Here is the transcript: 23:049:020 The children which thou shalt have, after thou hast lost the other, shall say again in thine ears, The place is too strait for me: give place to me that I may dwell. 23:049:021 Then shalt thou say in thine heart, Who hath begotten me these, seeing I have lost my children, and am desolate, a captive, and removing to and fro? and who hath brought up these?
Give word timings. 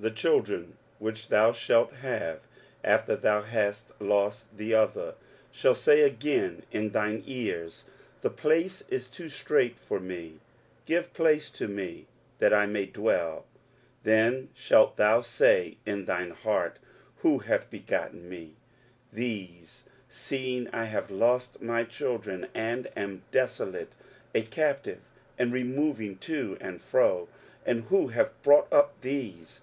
23:049:020 0.00 0.02
The 0.12 0.16
children 0.18 0.76
which 0.98 1.28
thou 1.28 1.52
shalt 1.52 1.92
have, 1.94 2.40
after 2.82 3.14
thou 3.14 3.42
hast 3.42 3.88
lost 4.00 4.54
the 4.54 4.74
other, 4.74 5.14
shall 5.52 5.74
say 5.76 6.00
again 6.02 6.64
in 6.72 6.90
thine 6.90 7.22
ears, 7.26 7.84
The 8.20 8.28
place 8.28 8.82
is 8.88 9.06
too 9.06 9.28
strait 9.28 9.78
for 9.78 10.00
me: 10.00 10.40
give 10.84 11.14
place 11.14 11.48
to 11.50 11.68
me 11.68 12.06
that 12.40 12.52
I 12.52 12.66
may 12.66 12.86
dwell. 12.86 13.44
23:049:021 14.02 14.02
Then 14.02 14.48
shalt 14.52 14.96
thou 14.96 15.20
say 15.20 15.76
in 15.86 16.06
thine 16.06 16.32
heart, 16.32 16.80
Who 17.18 17.38
hath 17.38 17.70
begotten 17.70 18.28
me 18.28 18.56
these, 19.12 19.84
seeing 20.08 20.66
I 20.68 20.86
have 20.86 21.12
lost 21.12 21.62
my 21.62 21.84
children, 21.84 22.48
and 22.52 22.90
am 22.96 23.22
desolate, 23.30 23.92
a 24.34 24.42
captive, 24.42 25.00
and 25.38 25.52
removing 25.52 26.18
to 26.18 26.58
and 26.60 26.82
fro? 26.82 27.28
and 27.64 27.84
who 27.84 28.08
hath 28.08 28.32
brought 28.42 28.70
up 28.72 29.00
these? 29.00 29.60